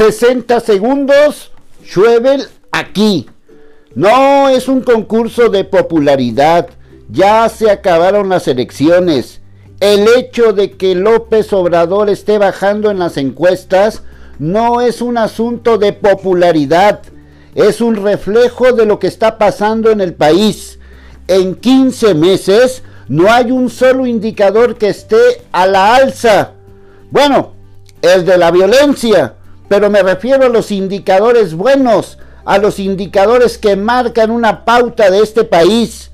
[0.00, 1.50] 60 segundos,
[1.84, 3.28] Schwebel aquí.
[3.94, 6.70] No es un concurso de popularidad.
[7.10, 9.42] Ya se acabaron las elecciones.
[9.78, 14.02] El hecho de que López Obrador esté bajando en las encuestas
[14.38, 17.02] no es un asunto de popularidad.
[17.54, 20.78] Es un reflejo de lo que está pasando en el país.
[21.28, 26.52] En 15 meses no hay un solo indicador que esté a la alza.
[27.10, 27.52] Bueno,
[28.00, 29.34] el de la violencia,
[29.70, 35.20] pero me refiero a los indicadores buenos, a los indicadores que marcan una pauta de
[35.20, 36.10] este país.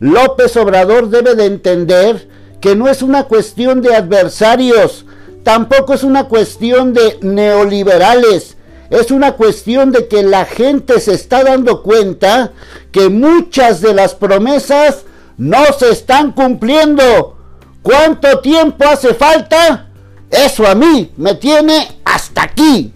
[0.00, 2.28] López Obrador debe de entender
[2.60, 5.04] que no es una cuestión de adversarios,
[5.44, 8.56] tampoco es una cuestión de neoliberales,
[8.90, 12.50] es una cuestión de que la gente se está dando cuenta
[12.90, 15.04] que muchas de las promesas
[15.36, 17.36] no se están cumpliendo.
[17.80, 19.87] ¿Cuánto tiempo hace falta?
[20.30, 22.92] Eso a mí me tiene hasta aquí.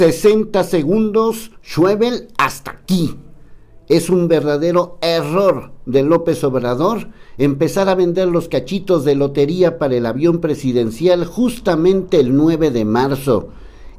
[0.00, 3.18] ...60 segundos, Schwebel hasta aquí.
[3.86, 9.96] Es un verdadero error de López Obrador empezar a vender los cachitos de lotería para
[9.96, 13.48] el avión presidencial justamente el 9 de marzo.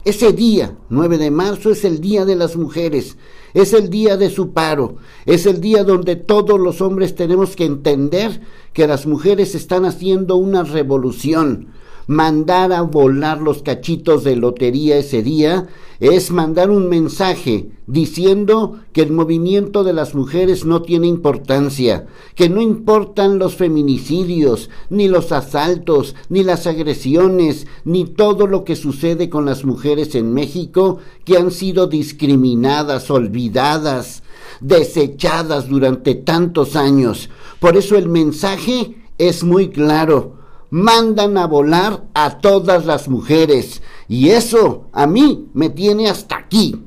[0.04, 3.18] Ese día, 9 de marzo, es el Día de las Mujeres,
[3.54, 4.96] es el día de su paro,
[5.28, 8.42] es el día donde todos los hombres tenemos que entender
[8.74, 11.68] que las mujeres están haciendo una revolución,
[12.08, 15.68] mandar a volar los cachitos de lotería ese día
[16.02, 22.50] es mandar un mensaje diciendo que el movimiento de las mujeres no tiene importancia, que
[22.50, 29.30] no importan los feminicidios, ni los asaltos, ni las agresiones, ni todo lo que sucede
[29.30, 34.24] con las mujeres en México que han sido discriminadas, olvidadas,
[34.60, 37.30] desechadas durante tantos años.
[37.60, 40.41] Por eso el mensaje es muy claro
[40.72, 43.84] mandan a volar a todas las mujeres.
[44.08, 46.84] Y eso a mí me tiene hasta aquí.